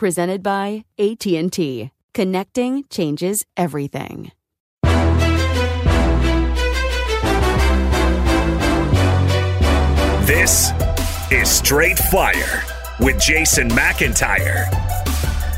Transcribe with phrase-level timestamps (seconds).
[0.00, 1.90] Presented by AT&T.
[2.14, 4.32] Connecting changes everything.
[10.24, 10.72] This
[11.30, 12.62] is Straight Fire
[13.00, 14.64] with Jason McIntyre.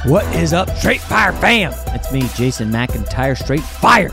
[0.07, 1.73] What is up, Straight Fire fam?
[1.95, 4.11] It's me, Jason McIntyre, Straight Fire.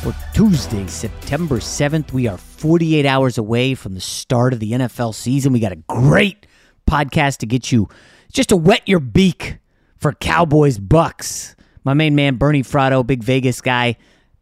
[0.00, 5.12] For Tuesday, September 7th, we are 48 hours away from the start of the NFL
[5.12, 5.52] season.
[5.52, 6.46] We got a great
[6.88, 7.88] podcast to get you
[8.34, 9.58] just to wet your beak
[9.96, 11.56] for Cowboys Bucks.
[11.84, 13.96] My main man, Bernie Fratto, big Vegas guy,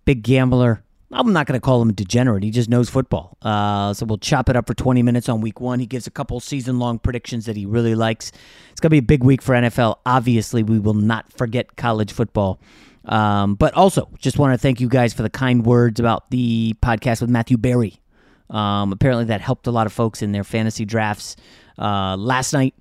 [0.04, 0.82] big gambler.
[1.12, 2.42] I'm not going to call him a degenerate.
[2.42, 3.36] He just knows football.
[3.42, 5.78] Uh, so we'll chop it up for 20 minutes on week one.
[5.78, 8.32] He gives a couple season long predictions that he really likes.
[8.70, 9.96] It's going to be a big week for NFL.
[10.06, 12.60] Obviously, we will not forget college football.
[13.04, 16.74] Um, but also, just want to thank you guys for the kind words about the
[16.82, 18.00] podcast with Matthew Berry.
[18.48, 21.36] Um, apparently, that helped a lot of folks in their fantasy drafts
[21.78, 22.74] uh, last night,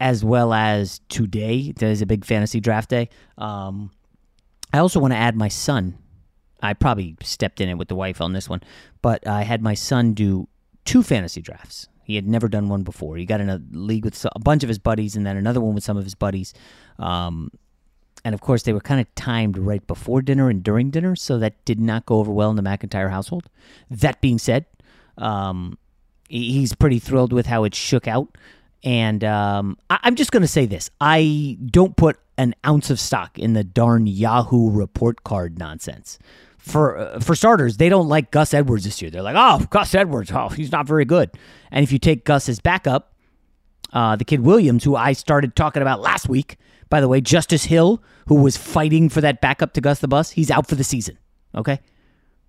[0.00, 1.72] as well as today.
[1.72, 3.08] There's a big fantasy draft day.
[3.38, 3.90] Um,
[4.72, 5.98] I also want to add my son.
[6.62, 8.62] I probably stepped in it with the wife on this one,
[9.02, 10.48] but I had my son do
[10.84, 11.88] two fantasy drafts.
[12.04, 13.16] He had never done one before.
[13.16, 15.74] He got in a league with a bunch of his buddies, and then another one
[15.74, 16.52] with some of his buddies.
[16.98, 17.50] Um,
[18.24, 21.38] and of course, they were kind of timed right before dinner and during dinner, so
[21.38, 23.48] that did not go over well in the McIntyre household.
[23.90, 24.66] That being said,
[25.18, 25.78] um,
[26.28, 28.36] he's pretty thrilled with how it shook out.
[28.84, 33.00] And um, I- I'm just going to say this I don't put an ounce of
[33.00, 36.18] stock in the darn Yahoo report card nonsense.
[36.58, 39.10] For, uh, for starters, they don't like Gus Edwards this year.
[39.10, 41.30] They're like, oh, Gus Edwards, oh, he's not very good.
[41.70, 43.14] And if you take Gus as backup,
[43.92, 46.56] uh, the kid Williams, who I started talking about last week,
[46.88, 50.30] by the way, Justice Hill, who was fighting for that backup to Gus the Bus,
[50.30, 51.18] he's out for the season.
[51.54, 51.80] Okay?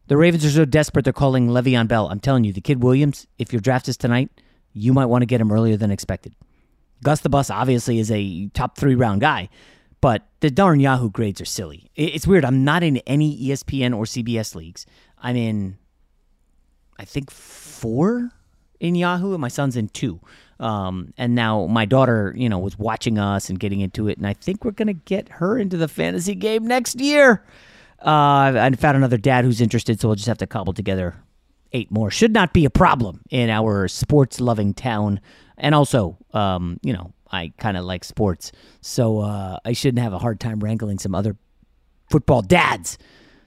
[0.08, 2.08] The Ravens are so desperate they're calling Le'Veon Bell.
[2.08, 4.30] I'm telling you, the kid Williams, if your draft is tonight,
[4.76, 6.36] you might want to get him earlier than expected.
[7.02, 9.50] Gus the Bus obviously is a top three round guy,
[10.02, 11.90] but the darn Yahoo grades are silly.
[11.96, 12.46] It's weird.
[12.46, 14.86] I'm not in any ESPN or CBS leagues.
[15.18, 15.78] I'm in,
[17.00, 18.32] I think, four
[18.80, 20.20] in Yahoo, and my son's in two.
[20.60, 24.28] Um, and now my daughter, you know, was watching us and getting into it, and
[24.28, 27.44] I think we're gonna get her into the fantasy game next year.
[28.06, 31.16] Uh, I found another dad who's interested, so we'll just have to cobble together
[31.76, 32.10] eight more.
[32.10, 35.20] Should not be a problem in our sports loving town.
[35.58, 38.52] And also, um, you know, I kind of like sports,
[38.82, 41.36] so uh, I shouldn't have a hard time wrangling some other
[42.10, 42.98] football dads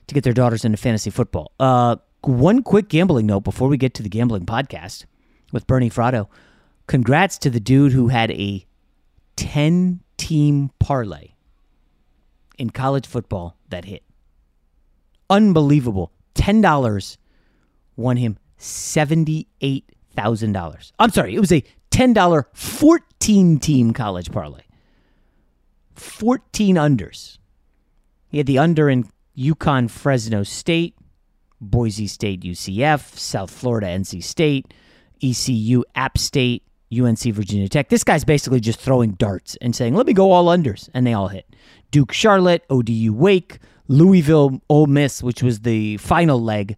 [0.09, 1.53] to get their daughters into fantasy football.
[1.59, 5.05] Uh, one quick gambling note before we get to the gambling podcast.
[5.53, 6.29] with Bernie Fratto.
[6.87, 8.67] Congrats to the dude who had a
[9.37, 11.31] 10 team parlay
[12.59, 14.03] in college football that hit.
[15.31, 16.13] Unbelievable.
[16.35, 17.17] $10
[17.99, 20.93] won him $78,000.
[20.99, 24.63] I'm sorry, it was a $10 14 team college parlay.
[25.95, 27.37] 14 unders.
[28.29, 30.95] He had the under in UConn Fresno State,
[31.61, 34.73] Boise State UCF, South Florida NC State,
[35.23, 36.63] ECU App State,
[36.97, 37.89] UNC Virginia Tech.
[37.89, 40.89] This guy's basically just throwing darts and saying, let me go all unders.
[40.95, 41.47] And they all hit.
[41.91, 43.59] Duke Charlotte, ODU Wake,
[43.89, 46.77] Louisville Ole Miss, which was the final leg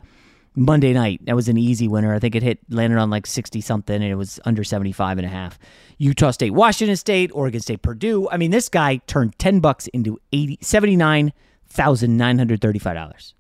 [0.57, 1.21] Monday night.
[1.27, 2.15] That was an easy winner.
[2.15, 5.27] I think it hit landed on like 60 something and it was under 75 and
[5.27, 5.57] a half.
[5.99, 8.29] Utah State, Washington State, Oregon State, Purdue.
[8.31, 13.35] I mean, this guy turned 10 bucks into 80 $79,935.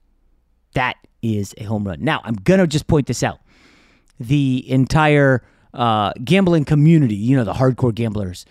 [0.75, 2.03] That is a home run.
[2.03, 3.41] Now, I'm going to just point this out.
[4.19, 5.43] The entire
[5.75, 8.47] uh, gambling community, you know, the hardcore gamblers,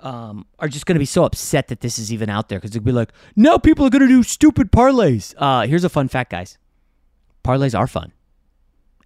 [0.00, 2.70] um, are just going to be so upset that this is even out there because
[2.72, 5.34] they'll be like, now people are going to do stupid parlays.
[5.36, 6.56] Uh, here's a fun fact, guys
[7.50, 8.12] parlays are fun.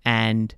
[0.05, 0.55] And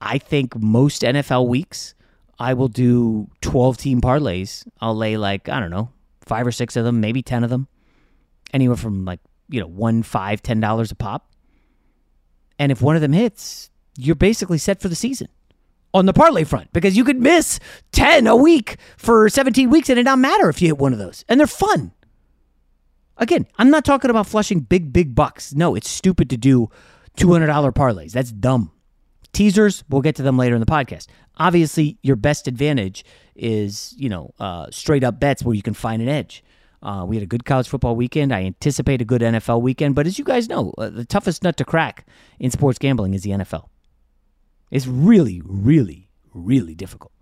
[0.00, 1.94] I think most NFL weeks,
[2.38, 4.66] I will do 12 team parlays.
[4.80, 5.90] I'll lay like, I don't know,
[6.26, 7.68] five or six of them, maybe 10 of them,
[8.52, 11.30] anywhere from like, you know, one, five, ten dollars a pop.
[12.58, 15.28] And if one of them hits, you're basically set for the season
[15.94, 17.58] on the parlay front because you could miss
[17.92, 20.98] 10 a week for 17 weeks and it don't matter if you hit one of
[20.98, 21.24] those.
[21.28, 21.92] And they're fun.
[23.22, 25.54] Again, I'm not talking about flushing big, big bucks.
[25.54, 26.68] No, it's stupid to do
[27.16, 28.10] $200 parlays.
[28.10, 28.72] That's dumb.
[29.32, 31.06] Teasers, we'll get to them later in the podcast.
[31.36, 33.04] Obviously, your best advantage
[33.36, 36.42] is, you know, uh, straight up bets where you can find an edge.
[36.82, 38.34] Uh, we had a good college football weekend.
[38.34, 39.94] I anticipate a good NFL weekend.
[39.94, 42.04] But as you guys know, uh, the toughest nut to crack
[42.40, 43.68] in sports gambling is the NFL.
[44.72, 47.12] It's really, really, really difficult.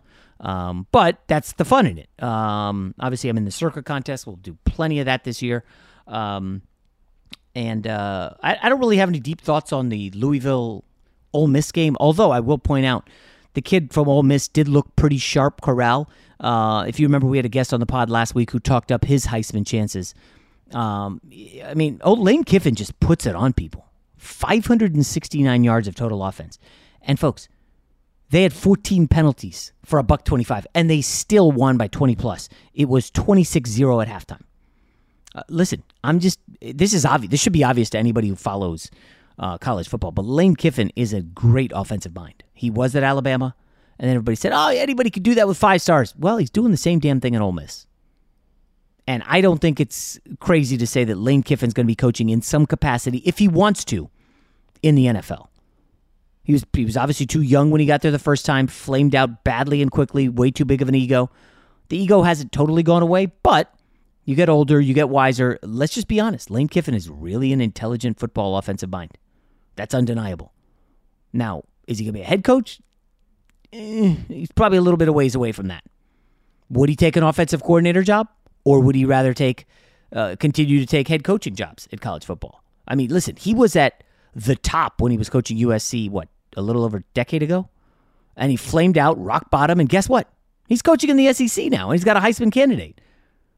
[0.40, 2.08] Um, but that's the fun in it.
[2.22, 4.26] Um, obviously, I'm in the circuit contest.
[4.26, 5.62] We'll do plenty of that this year.
[6.10, 6.62] Um,
[7.54, 10.84] and uh, I, I, don't really have any deep thoughts on the Louisville
[11.32, 13.08] Ole Miss game, although I will point out
[13.54, 16.10] the kid from Ole Miss did look pretty sharp, Corral.
[16.40, 18.90] Uh, if you remember, we had a guest on the pod last week who talked
[18.90, 20.14] up his Heisman chances.
[20.72, 21.20] Um,
[21.64, 23.86] I mean, old Lane Kiffin just puts it on people
[24.16, 26.58] 569 yards of total offense.
[27.02, 27.48] And folks,
[28.30, 32.48] they had 14 penalties for a buck 25, and they still won by 20 plus.
[32.74, 34.42] It was 26 0 at halftime.
[35.34, 37.30] Uh, listen, I'm just, this is obvious.
[37.30, 38.90] This should be obvious to anybody who follows
[39.38, 42.42] uh, college football, but Lane Kiffin is a great offensive mind.
[42.52, 43.54] He was at Alabama,
[43.98, 46.14] and then everybody said, oh, anybody could do that with five stars.
[46.18, 47.86] Well, he's doing the same damn thing at Ole Miss.
[49.06, 52.28] And I don't think it's crazy to say that Lane Kiffin's going to be coaching
[52.28, 54.10] in some capacity, if he wants to,
[54.82, 55.48] in the NFL.
[56.42, 59.14] He was he was obviously too young when he got there the first time, flamed
[59.14, 61.30] out badly and quickly, way too big of an ego.
[61.88, 63.72] The ego hasn't totally gone away, but
[64.24, 65.58] you get older, you get wiser.
[65.62, 66.50] Let's just be honest.
[66.50, 69.16] Lane Kiffin is really an intelligent football offensive mind.
[69.76, 70.52] That's undeniable.
[71.32, 72.80] Now, is he going to be a head coach?
[73.72, 75.84] Eh, he's probably a little bit of ways away from that.
[76.70, 78.28] Would he take an offensive coordinator job,
[78.64, 79.66] or would he rather take
[80.12, 82.62] uh, continue to take head coaching jobs at college football?
[82.86, 84.02] I mean, listen, he was at
[84.34, 87.68] the top when he was coaching USC, what, a little over a decade ago?
[88.36, 90.28] And he flamed out, rock bottom, and guess what?
[90.68, 93.00] He's coaching in the SEC now, and he's got a Heisman candidate.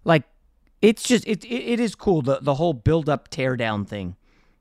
[0.04, 0.24] Like,
[0.82, 2.20] it's just, it, it, it is cool.
[2.20, 4.16] The, the whole build up, tear down thing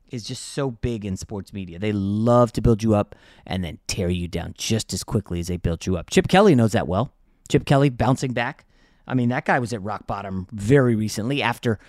[0.10, 1.80] is just so big in sports media.
[1.80, 5.48] They love to build you up and then tear you down just as quickly as
[5.48, 6.10] they built you up.
[6.10, 7.14] Chip Kelly knows that well.
[7.50, 8.66] Chip Kelly bouncing back.
[9.08, 11.80] I mean, that guy was at rock bottom very recently after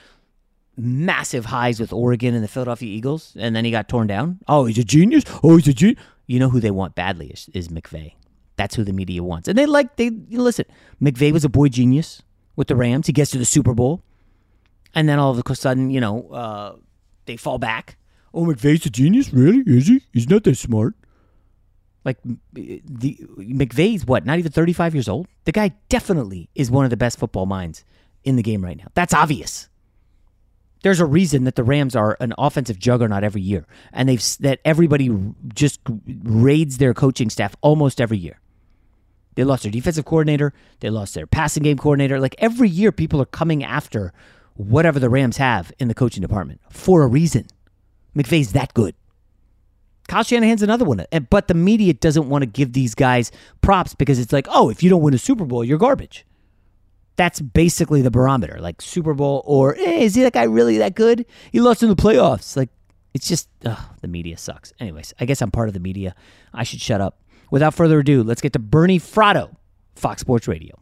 [0.76, 4.38] massive highs with Oregon and the Philadelphia Eagles, and then he got torn down.
[4.48, 5.24] Oh, he's a genius.
[5.42, 6.02] Oh, he's a genius.
[6.26, 8.14] You know who they want badly is, is McVay.
[8.56, 10.64] That's who the media wants, and they like they listen.
[11.00, 12.22] McVay was a boy genius
[12.56, 13.06] with the Rams.
[13.06, 14.02] He gets to the Super Bowl,
[14.94, 16.76] and then all of a sudden, you know, uh,
[17.26, 17.96] they fall back.
[18.34, 19.62] Oh, McVay's a genius, really?
[19.66, 20.02] Is he?
[20.12, 20.94] He's not that smart.
[22.04, 22.18] Like
[22.52, 22.82] the
[23.38, 24.24] McVay's what?
[24.24, 25.28] Not even thirty five years old.
[25.44, 27.84] The guy definitely is one of the best football minds
[28.24, 28.86] in the game right now.
[28.94, 29.68] That's obvious.
[30.82, 34.58] There's a reason that the Rams are an offensive juggernaut every year, and they've that
[34.64, 35.10] everybody
[35.54, 35.78] just
[36.24, 38.40] raids their coaching staff almost every year.
[39.36, 42.18] They lost their defensive coordinator, they lost their passing game coordinator.
[42.18, 44.12] Like every year, people are coming after
[44.54, 47.46] whatever the Rams have in the coaching department for a reason.
[48.16, 48.94] McVay's that good.
[50.08, 53.30] Kyle Shanahan's another one, but the media doesn't want to give these guys
[53.62, 56.26] props because it's like, oh, if you don't win a Super Bowl, you're garbage
[57.16, 58.58] that's basically the barometer.
[58.60, 61.26] Like Super Bowl or eh, is he that guy really that good?
[61.50, 62.56] He lost in the playoffs.
[62.56, 62.70] Like
[63.14, 64.72] it's just ugh, the media sucks.
[64.80, 66.14] Anyways, I guess I'm part of the media.
[66.52, 67.18] I should shut up.
[67.50, 69.54] Without further ado, let's get to Bernie Fratto,
[69.94, 70.81] Fox Sports Radio.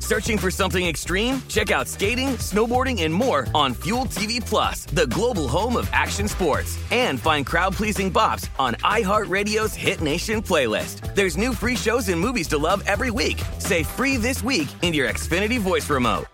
[0.01, 1.41] Searching for something extreme?
[1.47, 6.27] Check out skating, snowboarding, and more on Fuel TV Plus, the global home of action
[6.27, 6.77] sports.
[6.91, 11.15] And find crowd-pleasing bops on iHeartRadio's Hit Nation playlist.
[11.15, 13.41] There's new free shows and movies to love every week.
[13.59, 16.25] Say free this week in your Xfinity voice remote.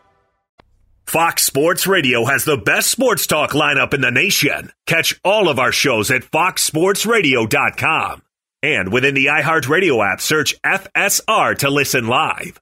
[1.06, 4.72] Fox Sports Radio has the best sports talk lineup in the nation.
[4.88, 8.24] Catch all of our shows at foxsportsradio.com.
[8.64, 12.60] And within the iHeartRadio app, search FSR to listen live.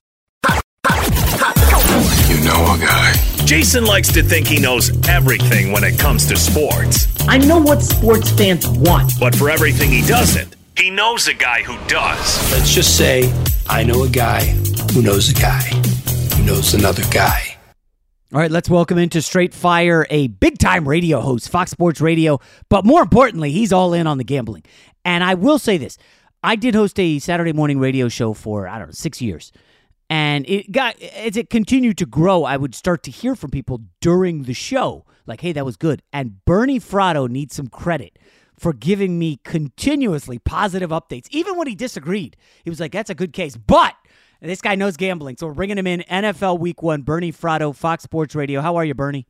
[2.29, 3.13] You know a guy.
[3.45, 7.07] Jason likes to think he knows everything when it comes to sports.
[7.27, 9.13] I know what sports fans want.
[9.19, 12.51] But for everything he doesn't, he knows a guy who does.
[12.51, 13.31] Let's just say
[13.67, 14.45] I know a guy
[14.93, 15.61] who knows a guy
[16.35, 17.55] who knows another guy.
[18.33, 22.39] All right, let's welcome into Straight Fire a big time radio host, Fox Sports Radio,
[22.69, 24.63] but more importantly, he's all in on the gambling.
[25.05, 25.97] And I will say this
[26.43, 29.51] I did host a Saturday morning radio show for, I don't know, six years.
[30.09, 33.81] And it got, as it continued to grow, I would start to hear from people
[34.01, 36.03] during the show, like, hey, that was good.
[36.13, 38.19] And Bernie Fratto needs some credit
[38.57, 41.27] for giving me continuously positive updates.
[41.31, 43.57] Even when he disagreed, he was like, that's a good case.
[43.57, 43.95] But
[44.41, 46.01] this guy knows gambling, so we're bringing him in.
[46.01, 48.61] NFL Week One, Bernie Fratto, Fox Sports Radio.
[48.61, 49.27] How are you, Bernie?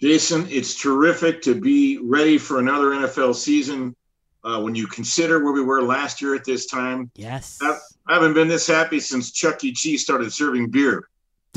[0.00, 3.94] Jason, it's terrific to be ready for another NFL season.
[4.42, 8.14] Uh, when you consider where we were last year at this time, yes, I, I
[8.14, 9.72] haven't been this happy since Chuck E.
[9.72, 11.08] Cheese started serving beer.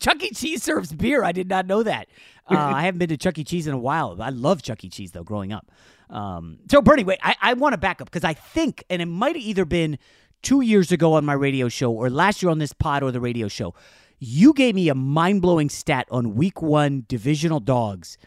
[0.00, 0.30] Chuck E.
[0.30, 1.24] Cheese serves beer.
[1.24, 2.08] I did not know that.
[2.46, 3.44] Uh, I haven't been to Chuck E.
[3.44, 4.16] Cheese in a while.
[4.20, 4.88] I love Chuck E.
[4.88, 5.70] Cheese though, growing up.
[6.10, 9.06] Um, so Bernie, wait, I, I want to back up because I think, and it
[9.06, 9.98] might have either been
[10.42, 13.20] two years ago on my radio show or last year on this pod or the
[13.20, 13.74] radio show,
[14.18, 18.18] you gave me a mind blowing stat on week one divisional dogs.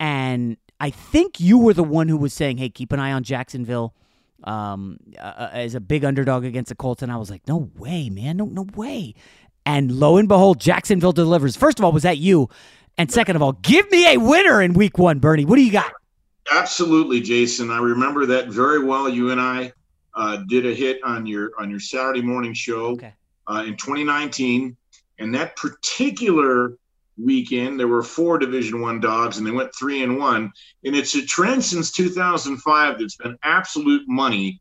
[0.00, 3.24] And I think you were the one who was saying, hey, keep an eye on
[3.24, 3.94] Jacksonville
[4.44, 7.02] um, uh, as a big underdog against the Colts.
[7.02, 8.36] And I was like, no way, man.
[8.36, 9.14] No, no way.
[9.66, 11.56] And lo and behold, Jacksonville delivers.
[11.56, 12.48] First of all, was that you?
[12.96, 15.44] And second of all, give me a winner in week one, Bernie.
[15.44, 15.92] What do you got?
[16.50, 17.70] Absolutely, Jason.
[17.70, 19.08] I remember that very well.
[19.08, 19.72] You and I
[20.14, 23.14] uh, did a hit on your on your Saturday morning show okay.
[23.46, 24.76] uh, in 2019,
[25.18, 26.76] and that particular
[27.18, 30.52] weekend there were four Division One dogs, and they went three and one.
[30.84, 34.60] And it's a trend since 2005 that's been absolute money.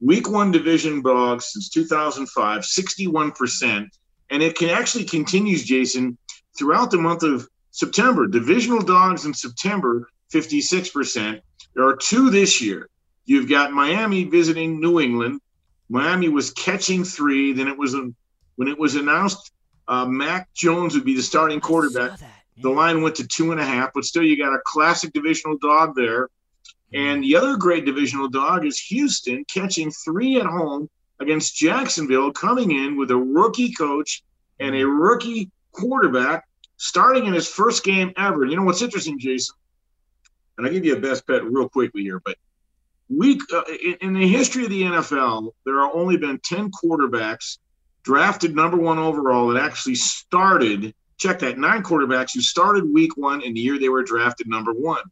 [0.00, 3.88] Week one division dogs since 2005, 61%,
[4.30, 6.18] and it can actually continues, Jason,
[6.58, 8.26] throughout the month of September.
[8.26, 11.40] Divisional dogs in September, 56%.
[11.74, 12.90] There are two this year.
[13.24, 15.40] You've got Miami visiting New England.
[15.88, 17.52] Miami was catching three.
[17.52, 18.10] Then it was a,
[18.56, 19.52] when it was announced
[19.88, 22.18] uh, Mac Jones would be the starting quarterback.
[22.58, 25.58] The line went to two and a half, but still, you got a classic divisional
[25.58, 26.28] dog there.
[26.92, 30.88] And the other great divisional dog is Houston catching three at home
[31.20, 34.22] against Jacksonville, coming in with a rookie coach
[34.60, 38.44] and a rookie quarterback starting in his first game ever.
[38.44, 39.56] You know what's interesting, Jason?
[40.56, 42.36] And I'll give you a best bet real quickly here, but
[43.08, 47.58] week uh, in, in the history of the NFL, there have only been 10 quarterbacks
[48.04, 53.42] drafted number one overall that actually started, check that, nine quarterbacks who started week one
[53.42, 55.02] in the year they were drafted number one.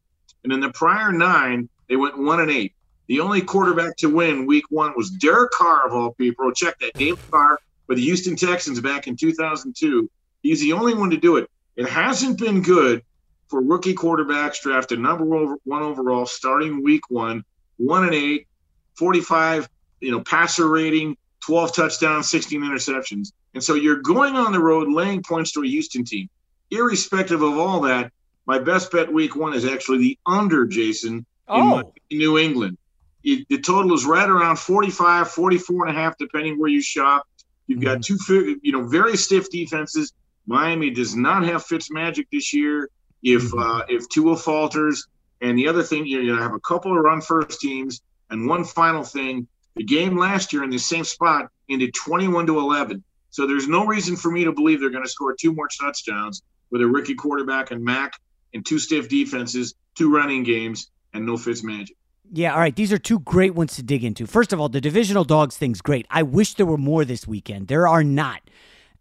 [0.45, 2.75] And in the prior nine, they went one and eight.
[3.09, 6.53] The only quarterback to win week one was Derek Carr, of all people.
[6.53, 10.09] Check that, Dave Carr for the Houston Texans back in 2002.
[10.43, 11.51] He's the only one to do it.
[11.77, 13.03] It hasn't been good
[13.49, 17.45] for rookie quarterbacks drafted number one overall starting week one,
[17.77, 18.47] one and eight,
[18.95, 19.69] 45,
[20.01, 23.33] you know, passer rating, 12 touchdowns, 16 interceptions.
[23.55, 26.29] And so you're going on the road laying points to a Houston team.
[26.71, 28.13] Irrespective of all that,
[28.47, 31.93] my best bet week one is actually the under, Jason, oh.
[32.11, 32.79] in New England.
[33.25, 37.27] It, the total is right around 45, 44 and a half, depending where you shop.
[37.67, 38.17] You've got mm-hmm.
[38.27, 40.13] two, you know, very stiff defenses.
[40.47, 42.89] Miami does not have Fitz magic this year.
[43.23, 43.59] If mm-hmm.
[43.59, 45.07] uh, if Tua falters,
[45.41, 48.01] and the other thing, you're going to have a couple of run first teams.
[48.31, 52.59] And one final thing, the game last year in the same spot ended 21 to
[52.59, 53.03] 11.
[53.31, 56.43] So there's no reason for me to believe they're going to score two more touchdowns
[56.71, 58.13] with a rookie quarterback and Mac
[58.53, 61.97] and two stiff defenses, two running games, and no Fitz magic.
[62.31, 62.75] Yeah, all right.
[62.75, 64.27] These are two great ones to dig into.
[64.27, 66.07] First of all, the divisional dogs thing's great.
[66.11, 67.69] I wish there were more this weekend.
[67.69, 68.41] There are not.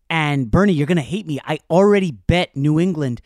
[0.10, 1.40] And Bernie, you're going to hate me.
[1.46, 3.22] I already bet New England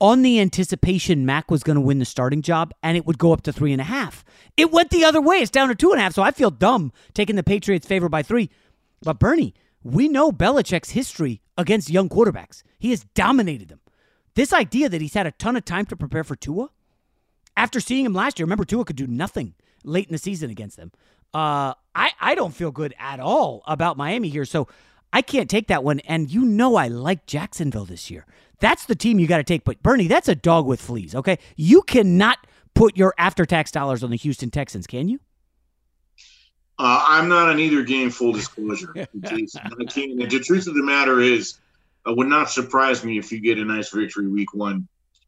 [0.00, 3.32] on the anticipation Mac was going to win the starting job and it would go
[3.32, 4.24] up to three and a half.
[4.56, 5.36] It went the other way.
[5.38, 6.14] It's down to two and a half.
[6.14, 8.50] So I feel dumb taking the Patriots' favor by three.
[9.02, 12.62] But Bernie, we know Belichick's history against young quarterbacks.
[12.78, 13.80] He has dominated them.
[14.34, 16.70] This idea that he's had a ton of time to prepare for Tua,
[17.56, 20.76] after seeing him last year, remember Tua could do nothing late in the season against
[20.76, 20.92] them.
[21.34, 24.44] Uh, I, I don't feel good at all about Miami here.
[24.44, 24.68] So
[25.12, 26.00] I can't take that one.
[26.00, 28.26] And you know I like Jacksonville this year.
[28.60, 29.64] That's the team you got to take.
[29.64, 31.38] But Bernie, that's a dog with fleas, okay?
[31.56, 32.38] You cannot
[32.74, 35.20] put your after tax dollars on the Houston Texans, can you?
[36.78, 38.94] Uh, I'm not on either game, full disclosure.
[39.20, 39.62] Jason.
[39.64, 40.30] I can't.
[40.30, 41.58] The truth of the matter is,
[42.06, 44.86] it would not surprise me if you get a nice victory week one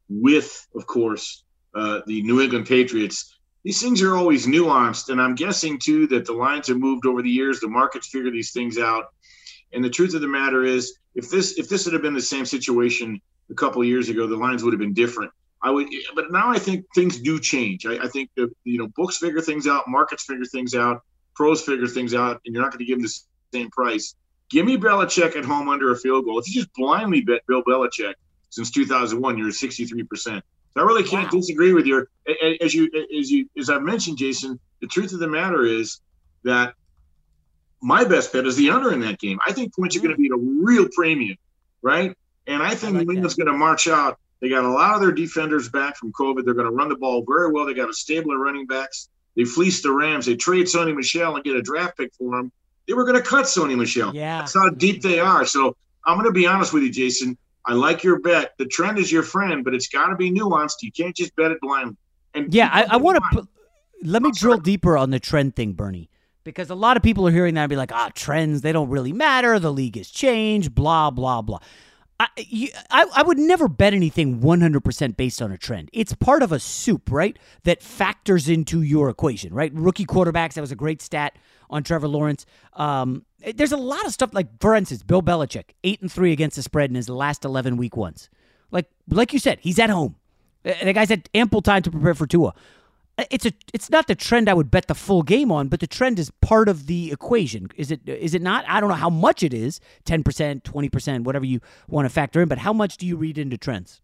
[0.09, 3.37] with, of course, uh, the New England Patriots.
[3.64, 7.21] These things are always nuanced, and I'm guessing too that the lines have moved over
[7.21, 7.61] the years.
[7.61, 9.07] The markets figure these things out,
[9.73, 12.44] and the truth of the matter is, if this if this had been the same
[12.44, 13.20] situation
[13.51, 15.33] a couple of years ago, the lines would have been different.
[15.62, 17.85] I would, but now I think things do change.
[17.85, 21.03] I, I think that you know books figure things out, markets figure things out,
[21.35, 24.14] pros figure things out, and you're not going to give them the same price.
[24.49, 26.38] Give me Belichick at home under a field goal.
[26.38, 28.14] If you just blindly bet Bill Belichick
[28.49, 30.44] since 2001, you're at 63 percent.
[30.73, 31.38] So I really can't wow.
[31.38, 32.07] disagree with you.
[32.61, 36.01] As you as you as I've mentioned, Jason, the truth of the matter is
[36.44, 36.75] that
[37.83, 39.38] my best bet is the under in that game.
[39.47, 41.37] I think points are going to be at a real premium,
[41.83, 42.16] right?
[42.47, 44.19] And I think like New England's going to march out.
[44.40, 46.45] They got a lot of their defenders back from COVID.
[46.45, 47.66] They're going to run the ball very well.
[47.66, 49.09] They got a stable of running backs.
[49.37, 50.27] They fleeced the Rams.
[50.27, 52.51] They trade Sony Michel and get a draft pick for him.
[52.88, 54.14] They were going to cut Sony Michel.
[54.14, 54.40] Yeah.
[54.40, 55.45] That's how deep they are.
[55.45, 57.37] So I'm going to be honest with you, Jason.
[57.66, 58.55] I like your bet.
[58.59, 60.77] The trend is your friend, but it's got to be nuanced.
[60.83, 61.97] You can't just bet it blindly.
[62.35, 63.47] And yeah, I, I want to
[64.03, 66.10] let me drill deeper on the trend thing, Bernie,
[66.44, 68.88] because a lot of people are hearing that and be like, ah, trends, they don't
[68.88, 69.59] really matter.
[69.59, 71.59] The league has changed, blah, blah, blah.
[72.18, 75.88] I, you, I, I would never bet anything 100% based on a trend.
[75.92, 77.38] It's part of a soup, right?
[77.64, 79.72] That factors into your equation, right?
[79.72, 81.37] Rookie quarterbacks, that was a great stat
[81.70, 82.44] on Trevor Lawrence.
[82.74, 83.24] Um,
[83.55, 86.62] there's a lot of stuff like, for instance, Bill Belichick, eight and three against the
[86.62, 88.29] spread in his last 11 week ones.
[88.70, 90.16] Like, like you said, he's at home.
[90.62, 92.53] The guy's had ample time to prepare for Tua
[93.30, 95.87] it's a it's not the trend I would bet the full game on, but the
[95.87, 97.68] trend is part of the equation.
[97.76, 98.64] Is it is it not?
[98.68, 102.48] I don't know how much it is, 10%, 20%, whatever you want to factor in,
[102.48, 104.00] but how much do you read into trends?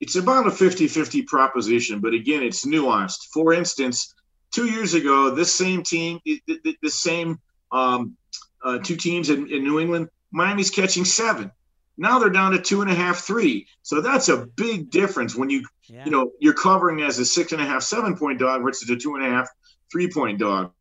[0.00, 3.28] it's about a 50-50 proposition, but again, it's nuanced.
[3.32, 4.14] For instance,
[4.54, 7.40] two years ago, this same team, the, same
[7.72, 8.16] um,
[8.62, 11.50] uh, two teams in, in New England, Miami's catching seven.
[11.98, 13.66] Now they're down to two and a half, three.
[13.82, 16.04] So that's a big difference when you, yeah.
[16.04, 18.96] you know, you're covering as a six and a half, seven point dog versus a
[18.96, 19.48] two and a half,
[19.90, 20.72] three point dog.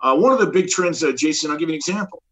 [0.00, 2.22] Uh, one of the big trends, uh, Jason, I'll give you an example.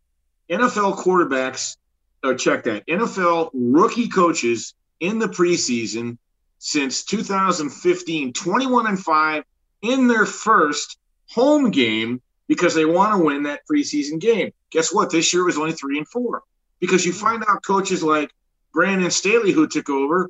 [0.51, 1.77] NFL quarterbacks,
[2.23, 2.87] uh, check that.
[2.87, 6.19] NFL rookie coaches in the preseason
[6.59, 9.45] since 2015, 21 and 5
[9.83, 14.53] in their first home game because they want to win that preseason game.
[14.71, 15.11] Guess what?
[15.11, 16.43] This year was only 3 and 4
[16.83, 18.35] because you find out coaches like
[18.75, 20.29] Brandon Staley, who took over,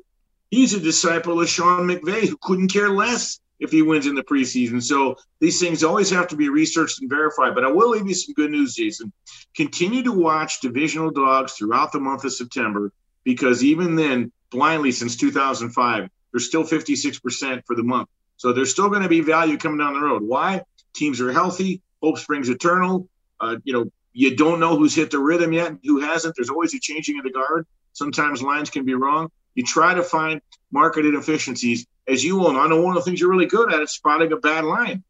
[0.51, 4.23] he's a disciple of Sean McVay, who couldn't care less if he wins in the
[4.23, 4.81] preseason.
[4.81, 7.55] So these things always have to be researched and verified.
[7.55, 9.11] But I will leave you some good news, Jason.
[9.55, 12.91] Continue to watch divisional dogs throughout the month of September
[13.23, 18.09] because even then, blindly since 2005, they're still 56% for the month.
[18.37, 20.21] So there's still going to be value coming down the road.
[20.21, 20.61] Why?
[20.93, 21.81] Teams are healthy.
[22.03, 23.09] Hope springs eternal.
[23.39, 26.35] Uh, you know, you don't know who's hit the rhythm yet, who hasn't.
[26.35, 27.65] There's always a changing of the guard.
[27.93, 29.29] Sometimes lines can be wrong.
[29.55, 31.85] You try to find market inefficiencies.
[32.07, 34.31] As you will I know one of the things you're really good at is spotting
[34.31, 35.03] a bad line.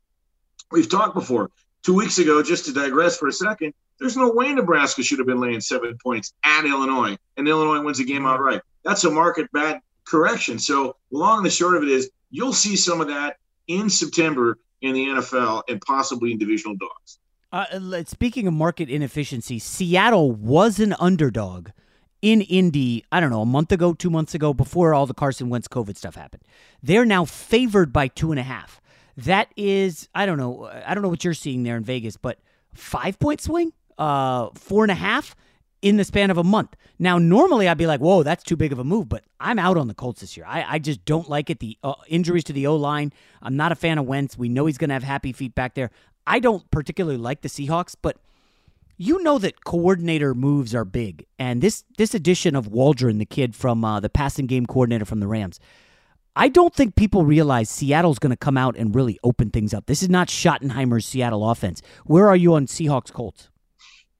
[0.71, 1.49] We've talked before.
[1.83, 5.27] Two weeks ago, just to digress for a second, there's no way Nebraska should have
[5.27, 8.61] been laying seven points at Illinois, and Illinois wins the game outright.
[8.83, 10.59] That's a market bad correction.
[10.59, 13.37] So, long and the short of it is, you'll see some of that
[13.67, 17.19] in September in the NFL and possibly in divisional dogs.
[17.53, 21.69] Uh, speaking of market inefficiency, Seattle was an underdog
[22.23, 25.49] in Indy, I don't know, a month ago, two months ago, before all the Carson
[25.49, 26.41] Wentz COVID stuff happened.
[26.81, 28.81] They're now favored by two and a half.
[29.15, 32.39] That is, I don't know, I don't know what you're seeing there in Vegas, but
[32.73, 35.35] five point swing, uh, four and a half
[35.83, 36.75] in the span of a month.
[36.97, 39.77] Now, normally I'd be like, whoa, that's too big of a move, but I'm out
[39.77, 40.45] on the Colts this year.
[40.47, 41.59] I, I just don't like it.
[41.59, 43.13] The uh, injuries to the O line.
[43.41, 44.37] I'm not a fan of Wentz.
[44.37, 45.91] We know he's going to have happy feet back there.
[46.25, 48.17] I don't particularly like the Seahawks, but
[48.97, 53.55] you know that coordinator moves are big, and this this addition of Waldron, the kid
[53.55, 55.59] from uh, the passing game coordinator from the Rams,
[56.35, 59.85] I don't think people realize Seattle's going to come out and really open things up.
[59.85, 61.81] This is not Schottenheimer's Seattle offense.
[62.05, 63.49] Where are you on Seahawks Colts?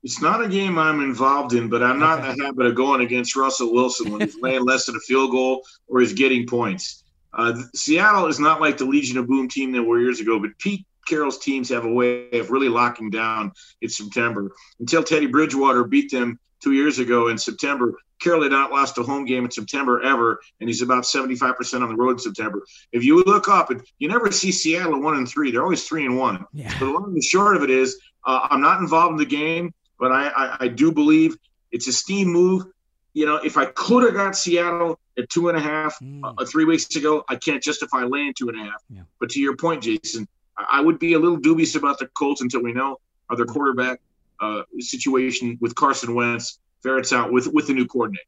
[0.04, 2.32] It's not a game I'm involved in, but I'm not okay.
[2.32, 5.32] in the habit of going against Russell Wilson when he's laying less than a field
[5.32, 7.04] goal or he's getting points.
[7.34, 10.52] Uh, Seattle is not like the Legion of Boom team that were years ago, but
[10.60, 14.52] Pete Carroll's teams have a way of really locking down in September.
[14.80, 19.04] Until Teddy Bridgewater beat them two years ago in September, Carroll had not lost a
[19.04, 22.64] home game in September ever, and he's about 75% on the road in September.
[22.94, 25.52] If you look up, you never see Seattle one and three.
[25.52, 26.46] They're always three and one.
[26.54, 26.70] Yeah.
[26.80, 29.26] So the long and the short of it is, uh, I'm not involved in the
[29.26, 31.38] game, but I, I, I do believe
[31.72, 32.66] it's a steam move.
[33.14, 36.22] You know, if I could have got Seattle at two and a half mm.
[36.24, 38.82] uh, three weeks ago, I can't justify laying two and a half.
[38.90, 39.02] Yeah.
[39.20, 42.62] But to your point, Jason, I would be a little dubious about the Colts until
[42.62, 44.00] we know how their quarterback
[44.40, 48.26] uh, situation with Carson Wentz ferrets out with with the new coordinator.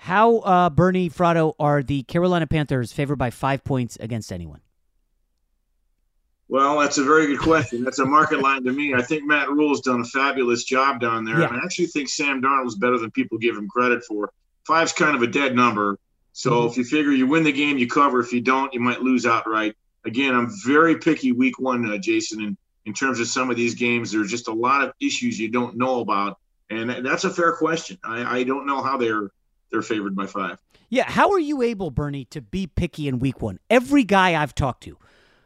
[0.00, 4.60] How, uh, Bernie Fratto, are the Carolina Panthers favored by five points against anyone?
[6.48, 7.82] Well, that's a very good question.
[7.82, 8.94] That's a market line to me.
[8.94, 11.40] I think Matt Rhule's done a fabulous job down there.
[11.40, 11.48] Yeah.
[11.48, 14.32] And I actually think Sam Darnold's better than people give him credit for.
[14.66, 15.98] Five's kind of a dead number.
[16.32, 16.70] So mm-hmm.
[16.70, 18.20] if you figure you win the game, you cover.
[18.20, 19.76] If you don't, you might lose outright
[20.08, 23.74] again, I'm very picky week one, uh, Jason, in, in terms of some of these
[23.74, 24.10] games.
[24.10, 26.38] There's just a lot of issues you don't know about.
[26.70, 27.98] And that's a fair question.
[28.02, 29.30] I, I don't know how they're
[29.70, 30.58] they're favored by five.
[30.88, 33.58] Yeah, how are you able, Bernie, to be picky in week one?
[33.68, 34.96] Every guy I've talked to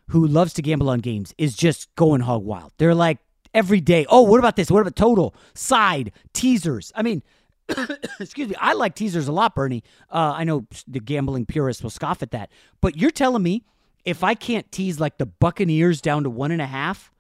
[0.09, 2.73] who loves to gamble on games is just going hog wild.
[2.79, 3.19] They're like
[3.53, 4.71] every day, oh, what about this?
[4.71, 6.93] What about total, side, teasers?
[6.95, 7.23] I mean,
[8.21, 9.83] excuse me, I like teasers a lot, Bernie.
[10.11, 13.65] Uh, I know the gambling purists will scoff at that, but you're telling me
[14.05, 17.13] if I can't tease like the Buccaneers down to one and a half,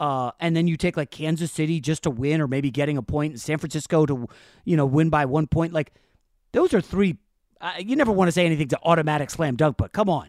[0.00, 3.02] uh, and then you take like Kansas City just to win or maybe getting a
[3.02, 4.28] point, and San Francisco to,
[4.64, 5.92] you know, win by one point, like
[6.52, 7.18] those are three.
[7.60, 10.28] Uh, you never want to say anything to automatic slam dunk, but come on.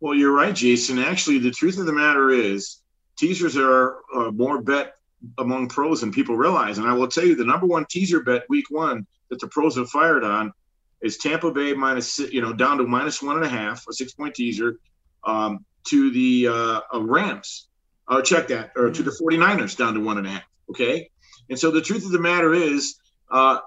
[0.00, 0.98] Well, you're right, Jason.
[0.98, 2.78] Actually, the truth of the matter is,
[3.16, 4.94] teasers are uh, more bet
[5.38, 6.78] among pros than people realize.
[6.78, 9.76] And I will tell you, the number one teaser bet week one that the pros
[9.76, 10.52] have fired on
[11.02, 14.12] is Tampa Bay minus, you know, down to minus one and a half, a six
[14.12, 14.78] point teaser,
[15.24, 17.68] um, to the uh, uh, Rams.
[18.06, 20.44] Uh, check that, or to the 49ers down to one and a half.
[20.70, 21.10] Okay.
[21.50, 22.98] And so the truth of the matter is,
[23.30, 23.58] uh,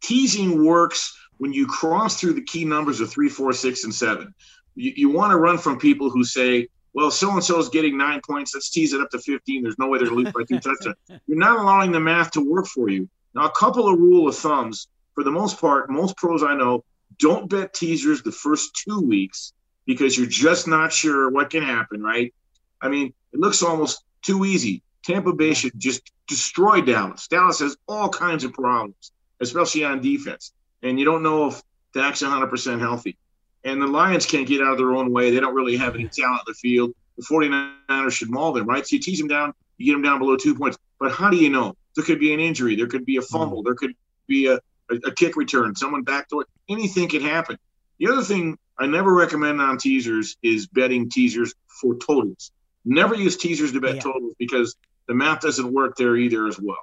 [0.00, 4.34] teasing works when you cross through the key numbers of three, four, six, and seven.
[4.74, 7.96] You, you want to run from people who say, well, so and so is getting
[7.96, 8.54] nine points.
[8.54, 9.62] Let's tease it up to 15.
[9.62, 10.96] There's no way they're going to lose by two touchdowns.
[11.26, 13.08] You're not allowing the math to work for you.
[13.34, 14.88] Now, a couple of rule of thumbs
[15.20, 16.82] for the most part, most pros I know
[17.18, 19.52] don't bet teasers the first two weeks
[19.84, 22.32] because you're just not sure what can happen, right?
[22.80, 24.82] I mean, it looks almost too easy.
[25.04, 27.28] Tampa Bay should just destroy Dallas.
[27.28, 30.54] Dallas has all kinds of problems, especially on defense.
[30.82, 31.60] And you don't know if
[31.92, 33.18] Dak's 100% healthy.
[33.62, 35.30] And the Lions can't get out of their own way.
[35.30, 36.94] They don't really have any talent in the field.
[37.18, 38.86] The 49ers should maul them, right?
[38.86, 40.78] So you tease them down, you get them down below two points.
[40.98, 41.76] But how do you know?
[41.94, 42.74] There could be an injury.
[42.74, 43.62] There could be a fumble.
[43.62, 43.94] There could
[44.26, 45.74] be a, a, a kick return.
[45.74, 46.46] Someone backdoor.
[46.68, 47.58] Anything could happen.
[47.98, 52.50] The other thing I never recommend on teasers is betting teasers for totals.
[52.84, 54.00] Never use teasers to bet yeah.
[54.00, 54.76] totals because
[55.06, 56.78] the math doesn't work there either as well.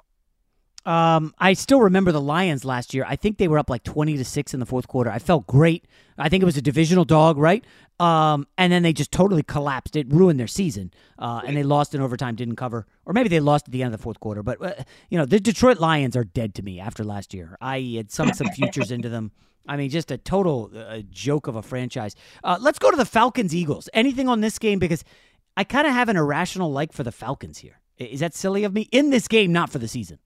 [0.88, 3.04] Um, I still remember the Lions last year.
[3.06, 5.10] I think they were up like twenty to six in the fourth quarter.
[5.10, 5.86] I felt great.
[6.16, 7.62] I think it was a divisional dog, right?
[8.00, 9.96] Um, and then they just totally collapsed.
[9.96, 12.36] It ruined their season, uh, and they lost in overtime.
[12.36, 14.42] Didn't cover, or maybe they lost at the end of the fourth quarter.
[14.42, 17.58] But uh, you know, the Detroit Lions are dead to me after last year.
[17.60, 19.32] I had sunk some futures into them.
[19.66, 22.14] I mean, just a total uh, joke of a franchise.
[22.42, 23.90] Uh, let's go to the Falcons Eagles.
[23.92, 25.04] Anything on this game because
[25.54, 27.80] I kind of have an irrational like for the Falcons here.
[27.98, 30.18] Is that silly of me in this game, not for the season?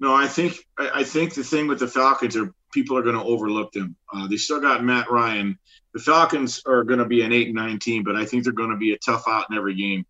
[0.00, 3.22] No, I think I think the thing with the Falcons are people are going to
[3.22, 3.96] overlook them.
[4.12, 5.58] Uh, they still got Matt Ryan.
[5.92, 8.52] The Falcons are going to be an eight and nine team, but I think they're
[8.52, 10.06] going to be a tough out in every game.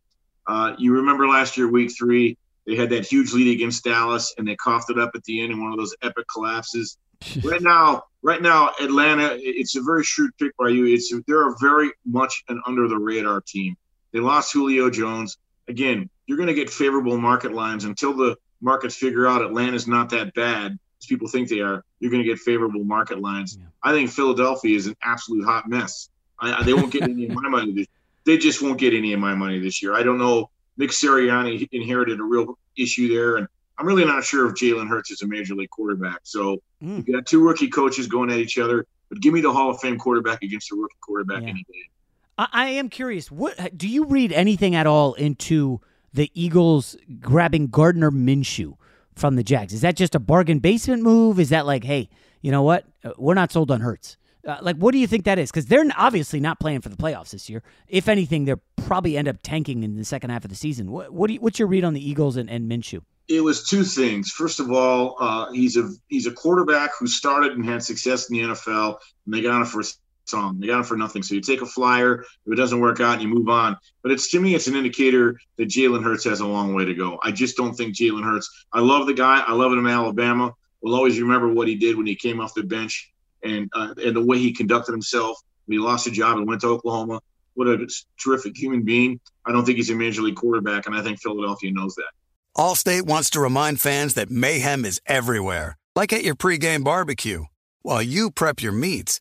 [0.47, 4.47] Uh, you remember last year, week three, they had that huge lead against Dallas, and
[4.47, 6.97] they coughed it up at the end in one of those epic collapses.
[7.43, 10.87] right now, right now, Atlanta, it's a very shrewd pick by you.
[10.87, 13.77] It's they're a very much an under the radar team.
[14.13, 15.37] They lost Julio Jones.
[15.69, 20.11] Again, you're going to get favorable market lines until the markets figure out Atlanta's not
[20.11, 23.57] that bad as people think they are, you're going to get favorable market lines.
[23.59, 23.67] Yeah.
[23.83, 26.11] I think Philadelphia is an absolute hot mess.
[26.39, 27.73] I, they won't get any of my money.
[27.73, 27.87] This,
[28.25, 29.95] they just won't get any of my money this year.
[29.95, 30.51] I don't know.
[30.77, 33.47] Nick Sirianni inherited a real issue there, and
[33.79, 36.21] I'm really not sure if Jalen Hurts is a major league quarterback.
[36.23, 37.07] So mm.
[37.07, 39.81] you got two rookie coaches going at each other, but give me the Hall of
[39.81, 41.49] Fame quarterback against a rookie quarterback yeah.
[41.49, 41.91] any day.
[42.39, 43.31] I, I am curious.
[43.31, 45.81] What do you read anything at all into?
[46.13, 48.75] The Eagles grabbing Gardner Minshew
[49.15, 49.73] from the Jags?
[49.73, 51.39] Is that just a bargain basement move?
[51.39, 52.09] Is that like, hey,
[52.41, 52.85] you know what?
[53.05, 54.17] Uh, we're not sold on Hurts.
[54.47, 55.51] Uh, like, what do you think that is?
[55.51, 57.63] Because they're obviously not playing for the playoffs this year.
[57.89, 60.91] If anything, they'll probably end up tanking in the second half of the season.
[60.91, 63.03] What, what you, what's your read on the Eagles and, and Minshew?
[63.29, 64.31] It was two things.
[64.31, 68.37] First of all, uh, he's a he's a quarterback who started and had success in
[68.37, 69.83] the NFL, and they got him for
[70.31, 70.61] song.
[70.61, 71.23] They got him for nothing.
[71.23, 72.23] So you take a flyer.
[72.47, 73.77] If it doesn't work out, you move on.
[74.03, 76.95] But it's to me, it's an indicator that Jalen Hurts has a long way to
[76.95, 77.19] go.
[77.23, 78.67] I just don't think Jalen Hurts.
[78.73, 79.43] I love the guy.
[79.47, 80.55] I love him in Alabama.
[80.81, 83.13] We'll always remember what he did when he came off the bench
[83.43, 86.63] and uh, and the way he conducted himself when he lost a job and went
[86.63, 87.21] to Oklahoma.
[87.55, 87.87] What a
[88.23, 89.21] terrific human being.
[89.45, 92.11] I don't think he's a major league quarterback, and I think Philadelphia knows that.
[92.57, 97.45] Allstate wants to remind fans that mayhem is everywhere, like at your pregame barbecue.
[97.83, 99.21] While you prep your meats,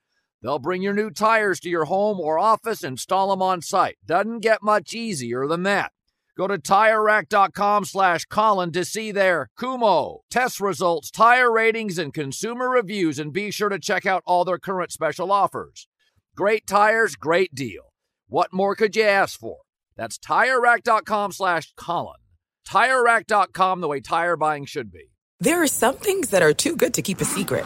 [0.41, 3.97] They'll bring your new tires to your home or office, install them on site.
[4.05, 5.91] Doesn't get much easier than that.
[6.37, 12.69] Go to TireRack.com slash Colin to see their Kumho test results, tire ratings, and consumer
[12.69, 15.87] reviews, and be sure to check out all their current special offers.
[16.35, 17.93] Great tires, great deal.
[18.27, 19.57] What more could you ask for?
[19.97, 22.15] That's TireRack.com slash Colin.
[22.67, 25.11] TireRack.com, the way tire buying should be.
[25.39, 27.65] There are some things that are too good to keep a secret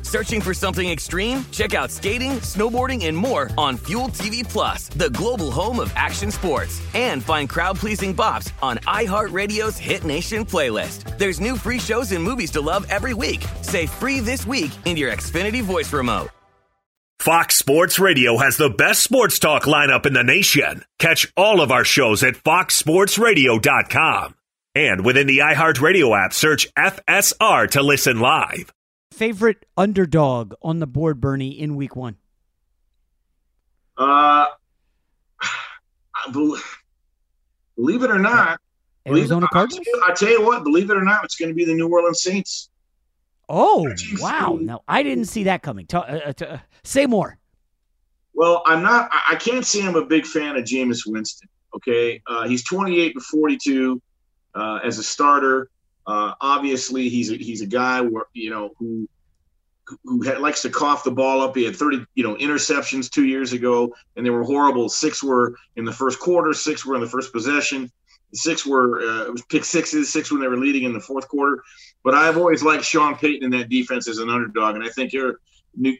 [0.03, 1.45] Searching for something extreme?
[1.51, 6.29] Check out skating, snowboarding, and more on Fuel TV Plus, the global home of action
[6.29, 6.81] sports.
[6.93, 11.17] And find crowd-pleasing bops on iHeartRadio's Hit Nation playlist.
[11.17, 13.45] There's new free shows and movies to love every week.
[13.61, 16.27] Say free this week in your Xfinity voice remote.
[17.21, 20.83] Fox Sports Radio has the best sports talk lineup in the nation.
[20.97, 24.35] Catch all of our shows at foxsportsradio.com.
[24.73, 28.73] And within the iHeartRadio app, search FSR to listen live.
[29.21, 32.15] Favorite underdog on the board, Bernie, in week one?
[33.95, 34.47] Uh,
[36.33, 38.59] believe it or not,
[39.07, 39.85] Arizona Cardinals.
[40.07, 42.23] I tell you what, believe it or not, it's going to be the New Orleans
[42.23, 42.71] Saints.
[43.47, 44.57] Oh wow!
[44.59, 45.85] No, I didn't see that coming.
[45.93, 47.37] uh, uh, say more.
[48.33, 49.11] Well, I'm not.
[49.11, 51.47] I can't say I'm a big fan of Jameis Winston.
[51.75, 54.01] Okay, uh, he's 28 to 42
[54.55, 55.69] uh, as a starter.
[56.05, 59.07] Uh, obviously, he's a, he's a guy where you know who
[60.05, 61.55] who had, likes to cough the ball up.
[61.55, 64.89] He had 30 you know interceptions two years ago, and they were horrible.
[64.89, 66.53] Six were in the first quarter.
[66.53, 67.91] Six were in the first possession.
[68.33, 70.11] Six were uh, it was pick sixes.
[70.11, 71.61] Six when they were leading in the fourth quarter.
[72.03, 75.13] But I've always liked Sean Payton in that defense as an underdog, and I think
[75.13, 75.39] you're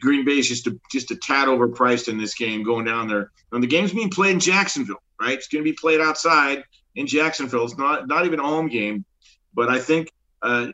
[0.01, 3.31] Green Bay is just a, just a tad overpriced in this game going down there.
[3.51, 5.37] And the game's being played in Jacksonville, right?
[5.37, 6.63] It's going to be played outside
[6.95, 7.63] in Jacksonville.
[7.63, 9.05] It's not not even a home game,
[9.53, 10.11] but I think
[10.41, 10.67] uh,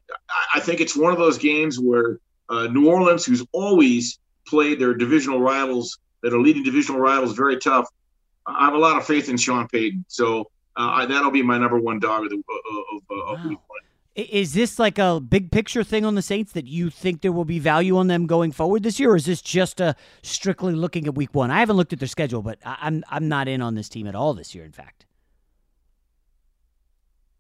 [0.54, 4.94] I think it's one of those games where uh, New Orleans, who's always played their
[4.94, 7.88] divisional rivals that are leading divisional rivals very tough,
[8.46, 10.06] I have a lot of faith in Sean Payton.
[10.08, 13.58] So uh, that'll be my number one dog of, the, of, of, wow.
[14.16, 17.46] Is this like a big picture thing on the Saints that you think there will
[17.46, 21.06] be value on them going forward this year, or is this just a strictly looking
[21.06, 21.52] at Week One?
[21.52, 24.16] I haven't looked at their schedule, but I'm I'm not in on this team at
[24.16, 24.66] all this year.
[24.66, 25.06] In fact,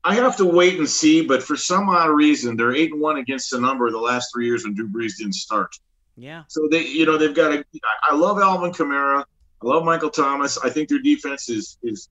[0.08, 1.22] I have to wait and see.
[1.22, 4.46] But for some odd reason, they're eight and one against the number the last three
[4.46, 5.76] years when Drew Brees didn't start.
[6.15, 6.43] Yeah.
[6.48, 7.65] So they, you know, they've got a.
[8.04, 9.26] I love Alvin Kamara.
[9.62, 10.58] I love Michael Thomas.
[10.58, 12.08] I think their defense is is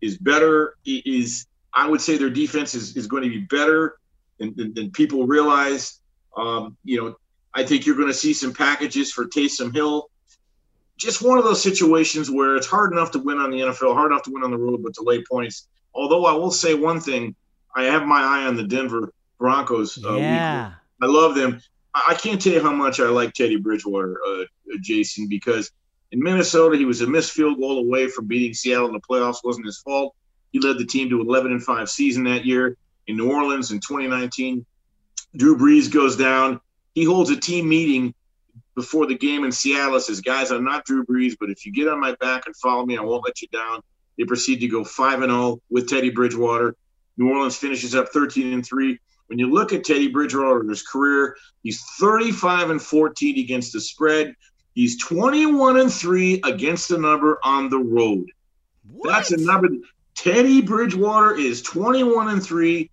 [0.00, 0.76] is better.
[0.86, 3.98] Is I would say their defense is, is going to be better
[4.38, 6.00] than, than, than people realize.
[6.36, 7.16] Um, you know,
[7.52, 10.08] I think you're going to see some packages for Taysom Hill.
[10.96, 14.12] Just one of those situations where it's hard enough to win on the NFL, hard
[14.12, 15.66] enough to win on the road, but to lay points.
[15.94, 17.34] Although I will say one thing,
[17.74, 20.02] I have my eye on the Denver Broncos.
[20.04, 21.60] Uh, yeah, I love them.
[21.94, 24.46] I can't tell you how much I like Teddy Bridgewater, uh, uh,
[24.80, 25.72] Jason, because
[26.12, 29.44] in Minnesota he was a missed field goal away from beating Seattle in the playoffs.
[29.44, 30.14] wasn't his fault.
[30.52, 33.80] He led the team to 11 and five season that year in New Orleans in
[33.80, 34.64] 2019.
[35.36, 36.60] Drew Brees goes down.
[36.94, 38.14] He holds a team meeting
[38.74, 40.00] before the game in Seattle.
[40.00, 42.84] Says, "Guys, I'm not Drew Brees, but if you get on my back and follow
[42.84, 43.80] me, I won't let you down."
[44.18, 46.74] They proceed to go five and zero oh with Teddy Bridgewater.
[47.20, 48.98] New Orleans finishes up 13 and three.
[49.26, 54.34] When you look at Teddy Bridgewater's career, he's 35 and 14 against the spread.
[54.74, 58.24] He's 21 and three against the number on the road.
[58.90, 59.10] What?
[59.10, 59.68] That's a number.
[60.14, 62.90] Teddy Bridgewater is 21 and 3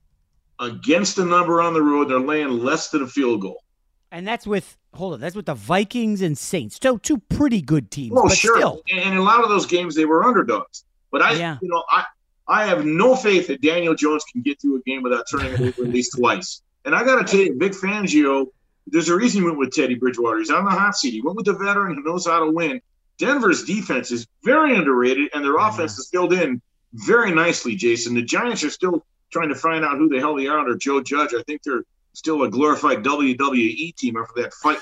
[0.59, 2.09] against the number on the road.
[2.09, 3.63] They're laying less than a field goal.
[4.11, 6.77] And that's with hold on, that's with the Vikings and Saints.
[6.81, 8.13] So two pretty good teams.
[8.15, 8.57] Oh, but sure.
[8.57, 8.81] Still.
[8.91, 10.85] And in a lot of those games they were underdogs.
[11.11, 11.57] But I yeah.
[11.61, 12.05] you know, I
[12.47, 15.59] I have no faith that Daniel Jones can get through a game without turning it
[15.59, 16.61] over at least twice.
[16.85, 18.47] And I gotta tell you, Vic Fangio,
[18.87, 20.39] there's a reason he went with Teddy Bridgewater.
[20.39, 21.11] He's on the hot seat.
[21.11, 22.81] He went with the veteran who knows how to win.
[23.17, 26.61] Denver's defense is very underrated, and their offense is filled in
[26.93, 28.13] very nicely, Jason.
[28.13, 31.01] The Giants are still trying to find out who the hell they are under Joe
[31.01, 31.33] Judge.
[31.33, 31.83] I think they're
[32.13, 34.77] still a glorified WWE team after that fight.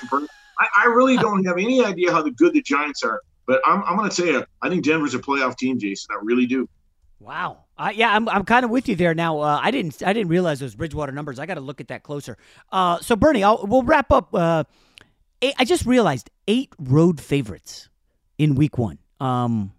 [0.59, 3.83] I, I really don't have any idea how the good the Giants are, but I'm,
[3.83, 6.15] I'm going to tell you, I think Denver's a playoff team, Jason.
[6.15, 6.69] I really do.
[7.25, 7.63] Wow.
[7.75, 9.39] Uh, yeah, I'm, I'm kind of with you there now.
[9.39, 11.39] Uh, I didn't I didn't realize those Bridgewater numbers.
[11.39, 12.37] I got to look at that closer.
[12.71, 14.33] Uh, so Bernie, I'll, we'll wrap up.
[14.33, 14.63] Uh,
[15.41, 17.89] eight, I just realized eight road favorites
[18.37, 18.99] in Week One.
[19.19, 19.71] Um,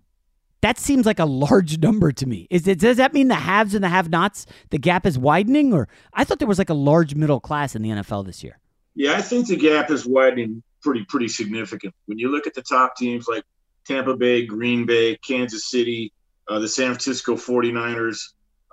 [0.60, 2.48] that seems like a large number to me.
[2.50, 5.86] Is it, does that mean the haves and the have-nots, the gap is widening, or
[6.12, 8.58] I thought there was like a large middle class in the NFL this year?
[8.96, 10.64] Yeah, I think the gap is widening.
[10.82, 11.94] pretty pretty significant.
[12.06, 13.44] When you look at the top teams like
[13.86, 16.12] Tampa Bay, Green Bay, Kansas City,
[16.48, 18.20] uh, the San Francisco 49ers,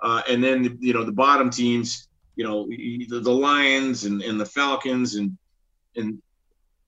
[0.02, 4.40] uh, and then you know the bottom teams, you know the, the Lions and, and
[4.40, 5.36] the Falcons and
[5.96, 6.20] and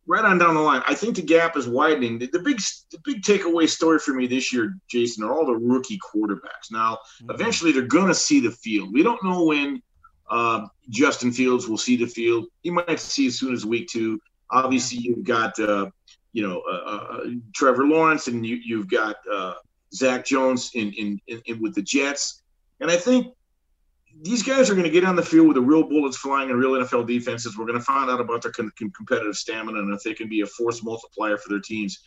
[0.07, 0.83] right on down the line.
[0.87, 2.19] I think the gap is widening.
[2.19, 2.61] The, the, big
[2.91, 6.71] the big takeaway story for me this year, Jason, are all the rookie quarterbacks.
[6.71, 7.31] Now, mm-hmm.
[7.31, 8.93] eventually, they're going to see the field.
[8.93, 9.83] We don't know when
[10.31, 12.47] uh, Justin Fields will see the field.
[12.63, 14.21] He might see as soon as week two.
[14.51, 15.91] Obviously, you've got uh,
[16.33, 17.21] you know uh, uh
[17.55, 19.55] Trevor Lawrence, and you, you've got uh,
[19.95, 22.43] Zach Jones in, in, in, in with the Jets.
[22.81, 23.35] And I think
[24.23, 26.59] these guys are going to get on the field with the real bullets flying and
[26.59, 27.57] real NFL defenses.
[27.57, 30.41] We're going to find out about their com- competitive stamina and if they can be
[30.41, 32.01] a force multiplier for their teams.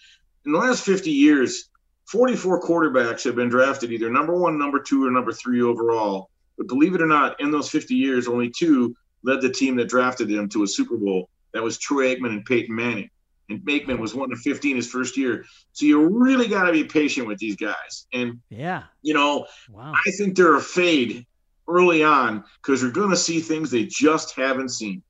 [0.45, 1.69] In the last 50 years,
[2.07, 6.29] 44 quarterbacks have been drafted either number one, number two, or number three overall.
[6.57, 9.89] But believe it or not, in those 50 years, only two led the team that
[9.89, 11.29] drafted them to a Super Bowl.
[11.53, 13.09] That was Troy Aikman and Peyton Manning.
[13.49, 15.45] And Aikman was one of 15 his first year.
[15.73, 18.07] So you really got to be patient with these guys.
[18.13, 19.93] And, yeah, you know, wow.
[19.93, 21.25] I think they're a fade
[21.67, 25.03] early on because you're going to see things they just haven't seen.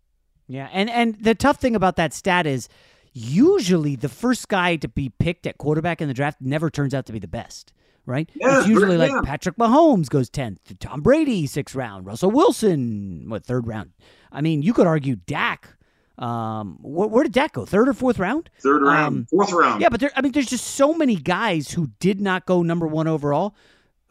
[0.48, 2.68] Yeah, and and the tough thing about that stat is
[3.14, 7.06] usually the first guy to be picked at quarterback in the draft never turns out
[7.06, 7.72] to be the best,
[8.06, 8.30] right?
[8.34, 9.14] Yeah, it's usually yeah.
[9.14, 13.92] like Patrick Mahomes goes 10th, Tom Brady sixth round, Russell Wilson what third round.
[14.32, 15.76] I mean, you could argue Dak
[16.20, 17.66] um, where, where, did that go?
[17.66, 18.50] Third or fourth round?
[18.60, 19.82] Third round, um, fourth round.
[19.82, 22.86] Yeah, but there, I mean, there's just so many guys who did not go number
[22.86, 23.56] one overall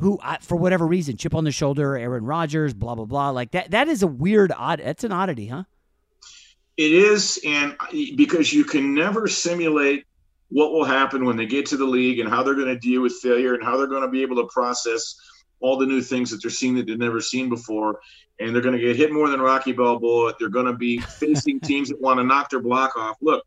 [0.01, 3.31] who, for whatever reason, chip on the shoulder, Aaron Rodgers, blah blah blah.
[3.31, 3.73] Like that.
[3.73, 4.81] That is a weird odd.
[4.83, 5.65] That's an oddity, huh?
[6.77, 7.77] It is, and
[8.17, 10.07] because you can never simulate
[10.51, 13.03] what will happen when they get to the league and how they're going to deal
[13.03, 15.17] with failure and how they're going to be able to process
[15.61, 18.01] all the new things that they're seeing that they've never seen before.
[18.41, 20.35] And they're going to get hit more than Rocky Balboa.
[20.39, 23.17] They're going to be facing teams that want to knock their block off.
[23.21, 23.45] Look,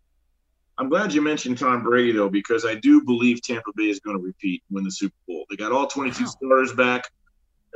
[0.78, 4.18] I'm glad you mentioned Tom Brady though, because I do believe Tampa Bay is going
[4.18, 5.46] to repeat, win the Super Bowl.
[5.50, 6.30] They got all 22 wow.
[6.30, 7.10] starters back.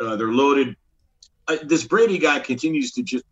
[0.02, 0.76] Uh, they're loaded.
[1.48, 3.24] Uh, this Brady guy continues to just.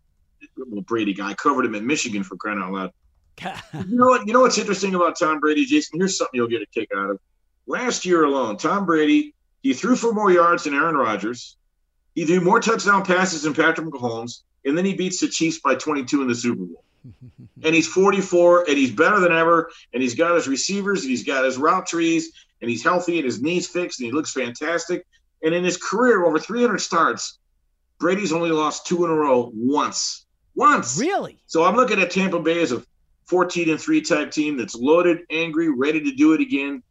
[0.56, 2.92] Well, Brady guy I covered him in Michigan for crying out loud.
[3.88, 4.26] you know what?
[4.26, 5.98] You know what's interesting about Tom Brady, Jason?
[5.98, 7.18] Here's something you'll get a kick out of.
[7.66, 11.56] Last year alone, Tom Brady he threw for more yards than Aaron Rodgers.
[12.14, 15.74] He threw more touchdown passes than Patrick Mahomes, and then he beats the Chiefs by
[15.74, 16.84] 22 in the Super Bowl.
[17.62, 21.24] And he's 44 and he's better than ever and he's got his receivers and he's
[21.24, 25.06] got his route trees and he's healthy and his knees fixed and he looks fantastic.
[25.42, 27.38] And in his career over 300 starts
[27.98, 30.26] brady's only lost two in a row once.
[30.54, 30.98] Once.
[30.98, 31.38] Really?
[31.46, 32.82] So i'm looking at tampa bay as a
[33.26, 36.82] 14 and 3 type team that's loaded angry ready to do it again.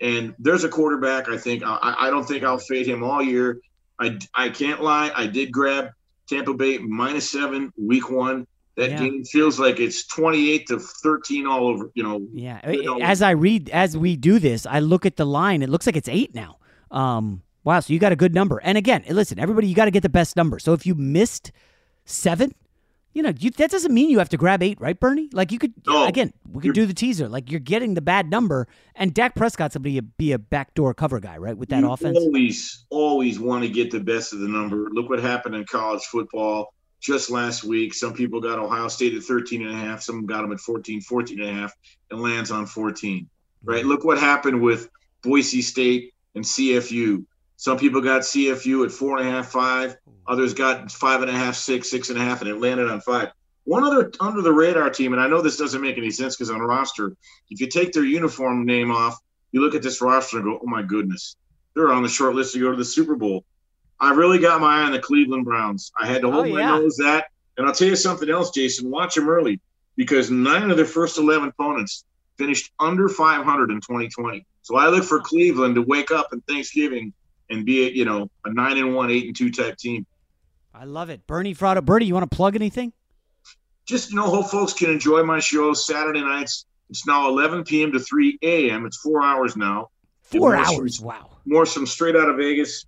[0.00, 1.62] And there's a quarterback i think.
[1.64, 3.60] I, I don't think i'll fade him all year
[3.98, 5.90] I, I can't lie i did grab
[6.28, 8.46] tampa bay minus seven week one.
[8.76, 9.00] That yeah.
[9.00, 12.26] game feels like it's 28 to 13 all over you know.
[12.32, 12.58] Yeah
[13.02, 15.96] as i read as we do this i look at the line it looks like
[15.96, 16.56] it's eight now.
[16.90, 18.60] Um wow so you got a good number.
[18.62, 20.58] And again listen everybody you got to get the best number.
[20.58, 21.52] So if you missed
[22.06, 22.54] seven
[23.12, 25.58] you know you, that doesn't mean you have to grab eight right bernie like you
[25.58, 29.14] could no, again we could do the teaser like you're getting the bad number and
[29.14, 33.38] Dak Prescott's going to be a backdoor cover guy right with that offense always always
[33.38, 37.30] want to get the best of the number look what happened in college football just
[37.30, 37.92] last week.
[37.92, 40.02] Some people got Ohio State at 13 and a half.
[40.02, 41.74] Some got them at 14, 14 and a half,
[42.10, 43.28] and lands on 14.
[43.64, 43.80] Right?
[43.80, 43.88] Mm-hmm.
[43.88, 44.88] Look what happened with
[45.22, 47.26] Boise State and CFU.
[47.62, 49.96] Some people got CFU at four and a half, five.
[50.26, 53.00] Others got five and a half, six, six and a half, and it landed on
[53.00, 53.28] five.
[53.62, 56.50] One other under the radar team, and I know this doesn't make any sense because
[56.50, 57.16] on a roster,
[57.50, 59.16] if you take their uniform name off,
[59.52, 61.36] you look at this roster and go, oh my goodness,
[61.76, 63.44] they're on the short list to go to the Super Bowl.
[64.00, 65.92] I really got my eye on the Cleveland Browns.
[65.96, 66.68] I had to oh, hold oh, yeah.
[66.68, 67.26] my nose that.
[67.58, 68.90] And I'll tell you something else, Jason.
[68.90, 69.60] Watch them early
[69.94, 72.06] because nine of their first 11 opponents
[72.38, 74.44] finished under 500 in 2020.
[74.62, 77.12] So I look for Cleveland to wake up in Thanksgiving
[77.52, 80.06] and be, a, you know, a nine and one, eight and two type team.
[80.74, 81.84] I love it, Bernie Fratto.
[81.84, 82.92] Bernie, you want to plug anything?
[83.84, 86.66] Just you know, hope folks can enjoy my show Saturday nights.
[86.88, 87.92] It's now 11 p.m.
[87.92, 88.86] to 3 a.m.
[88.86, 89.90] It's four hours now.
[90.22, 91.00] Four hours.
[91.00, 91.30] wow.
[91.44, 92.86] More some straight out of Vegas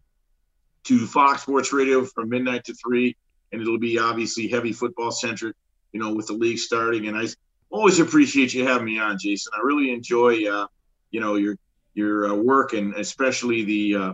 [0.84, 3.16] to Fox Sports Radio from midnight to three,
[3.52, 5.56] and it'll be obviously heavy football centric,
[5.92, 7.08] you know, with the league starting.
[7.08, 7.26] And I
[7.70, 9.52] always appreciate you having me on, Jason.
[9.56, 10.66] I really enjoy, uh,
[11.10, 11.56] you know, your
[11.94, 14.12] your uh, work and especially the uh,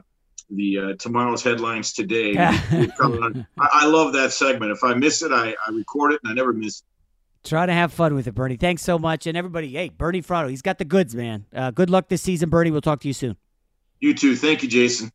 [0.50, 2.34] the uh, tomorrow's headlines today.
[2.36, 2.92] I,
[3.58, 4.72] I, love that segment.
[4.72, 7.48] If I miss it, I, I record it and I never miss it.
[7.48, 8.56] Try to have fun with it, Bernie.
[8.56, 9.26] Thanks so much.
[9.26, 11.46] And everybody, hey, Bernie Fratto, he's got the goods, man.
[11.54, 12.70] Uh, good luck this season, Bernie.
[12.70, 13.36] We'll talk to you soon.
[14.00, 14.36] You too.
[14.36, 15.10] Thank you, Jason.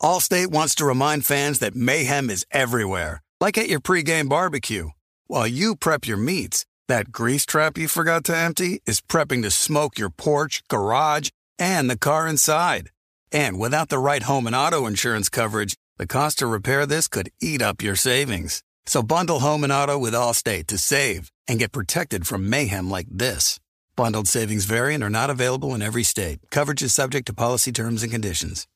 [0.00, 4.90] Allstate wants to remind fans that mayhem is everywhere, like at your pregame barbecue.
[5.26, 9.50] While you prep your meats, That grease trap you forgot to empty is prepping to
[9.50, 12.90] smoke your porch, garage, and the car inside.
[13.34, 17.30] And without the right home and auto insurance coverage, the cost to repair this could
[17.42, 18.62] eat up your savings.
[18.86, 23.08] So bundle home and auto with Allstate to save and get protected from mayhem like
[23.10, 23.58] this.
[23.96, 26.38] Bundled savings variant are not available in every state.
[26.52, 28.68] Coverage is subject to policy terms and conditions.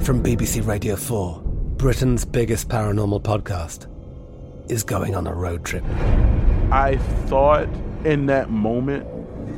[0.00, 1.42] From BBC Radio 4,
[1.76, 3.86] Britain's biggest paranormal podcast
[4.70, 5.84] is going on a road trip.
[6.70, 6.96] I
[7.26, 7.68] thought
[8.06, 9.06] in that moment,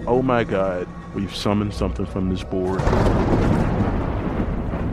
[0.08, 2.80] oh my God, we've summoned something from this board.